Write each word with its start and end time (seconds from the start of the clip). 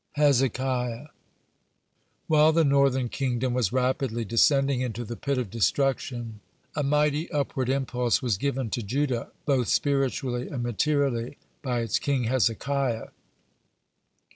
(46) 0.15 0.39
HEZEKIAH 0.57 1.09
While 2.25 2.51
the 2.53 2.63
northern 2.63 3.07
kingdom 3.07 3.53
was 3.53 3.71
rapidly 3.71 4.25
descending 4.25 4.81
into 4.81 5.05
the 5.05 5.15
pit 5.15 5.37
of 5.37 5.51
destruction, 5.51 6.39
a 6.75 6.81
mighty 6.81 7.31
upward 7.31 7.69
impulse 7.69 8.19
was 8.19 8.39
given 8.39 8.71
to 8.71 8.81
Judah, 8.81 9.29
both 9.45 9.67
spiritually 9.67 10.47
and 10.49 10.63
materially, 10.63 11.37
by 11.61 11.81
its 11.81 11.99
king 11.99 12.23
Hezekiah. 12.23 13.09